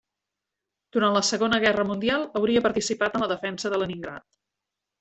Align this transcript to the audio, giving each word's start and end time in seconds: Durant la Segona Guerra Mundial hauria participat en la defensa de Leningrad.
Durant 0.97 1.13
la 1.17 1.21
Segona 1.27 1.59
Guerra 1.65 1.85
Mundial 1.91 2.27
hauria 2.41 2.65
participat 2.69 3.19
en 3.21 3.25
la 3.27 3.31
defensa 3.35 3.75
de 3.77 3.83
Leningrad. 3.85 4.29